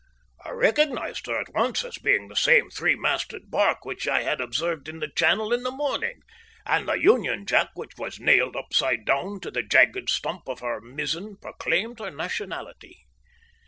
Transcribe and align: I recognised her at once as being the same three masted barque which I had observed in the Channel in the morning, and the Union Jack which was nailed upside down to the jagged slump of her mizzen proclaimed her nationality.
I 0.43 0.49
recognised 0.49 1.27
her 1.27 1.39
at 1.39 1.53
once 1.53 1.83
as 1.85 1.99
being 1.99 2.27
the 2.27 2.35
same 2.35 2.71
three 2.71 2.95
masted 2.95 3.51
barque 3.51 3.85
which 3.85 4.07
I 4.07 4.23
had 4.23 4.41
observed 4.41 4.89
in 4.89 4.97
the 4.97 5.11
Channel 5.15 5.53
in 5.53 5.61
the 5.61 5.69
morning, 5.69 6.21
and 6.65 6.87
the 6.87 6.95
Union 6.95 7.45
Jack 7.45 7.69
which 7.75 7.95
was 7.99 8.19
nailed 8.19 8.55
upside 8.55 9.05
down 9.05 9.41
to 9.41 9.51
the 9.51 9.61
jagged 9.61 10.09
slump 10.09 10.47
of 10.49 10.61
her 10.61 10.81
mizzen 10.81 11.37
proclaimed 11.39 11.99
her 11.99 12.09
nationality. 12.09 13.05